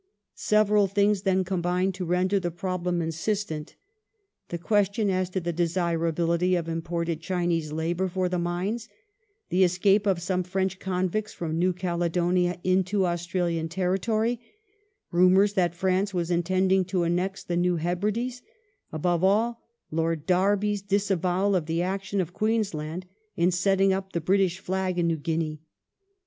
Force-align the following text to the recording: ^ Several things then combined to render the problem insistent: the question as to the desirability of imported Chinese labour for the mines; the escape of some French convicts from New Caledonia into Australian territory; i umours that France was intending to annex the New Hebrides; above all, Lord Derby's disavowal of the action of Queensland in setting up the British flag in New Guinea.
^ 0.01 0.03
Several 0.33 0.87
things 0.87 1.21
then 1.21 1.43
combined 1.43 1.93
to 1.93 2.05
render 2.05 2.39
the 2.39 2.49
problem 2.49 3.03
insistent: 3.03 3.75
the 4.49 4.57
question 4.57 5.11
as 5.11 5.29
to 5.29 5.39
the 5.39 5.53
desirability 5.53 6.55
of 6.55 6.67
imported 6.67 7.21
Chinese 7.21 7.71
labour 7.71 8.07
for 8.07 8.27
the 8.27 8.39
mines; 8.39 8.89
the 9.49 9.63
escape 9.63 10.07
of 10.07 10.19
some 10.19 10.41
French 10.41 10.79
convicts 10.79 11.33
from 11.33 11.59
New 11.59 11.71
Caledonia 11.71 12.57
into 12.63 13.05
Australian 13.05 13.69
territory; 13.69 14.41
i 15.13 15.15
umours 15.15 15.53
that 15.53 15.75
France 15.75 16.15
was 16.15 16.31
intending 16.31 16.83
to 16.85 17.03
annex 17.03 17.43
the 17.43 17.55
New 17.55 17.75
Hebrides; 17.75 18.41
above 18.91 19.23
all, 19.23 19.61
Lord 19.91 20.25
Derby's 20.25 20.81
disavowal 20.81 21.55
of 21.55 21.67
the 21.67 21.83
action 21.83 22.19
of 22.19 22.33
Queensland 22.33 23.05
in 23.37 23.51
setting 23.51 23.93
up 23.93 24.13
the 24.13 24.19
British 24.19 24.57
flag 24.57 24.97
in 24.97 25.05
New 25.05 25.17
Guinea. 25.17 25.61